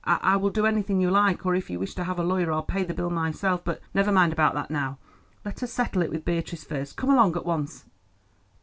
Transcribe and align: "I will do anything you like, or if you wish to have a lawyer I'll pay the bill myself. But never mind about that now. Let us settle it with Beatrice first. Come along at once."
"I 0.03 0.35
will 0.35 0.49
do 0.49 0.65
anything 0.65 0.99
you 0.99 1.11
like, 1.11 1.45
or 1.45 1.53
if 1.53 1.69
you 1.69 1.77
wish 1.77 1.93
to 1.93 2.03
have 2.05 2.17
a 2.17 2.23
lawyer 2.23 2.51
I'll 2.51 2.63
pay 2.63 2.83
the 2.83 2.95
bill 2.95 3.11
myself. 3.11 3.63
But 3.63 3.81
never 3.93 4.11
mind 4.11 4.33
about 4.33 4.55
that 4.55 4.71
now. 4.71 4.97
Let 5.45 5.61
us 5.61 5.71
settle 5.71 6.01
it 6.01 6.09
with 6.09 6.25
Beatrice 6.25 6.63
first. 6.63 6.97
Come 6.97 7.11
along 7.11 7.35
at 7.35 7.45
once." 7.45 7.85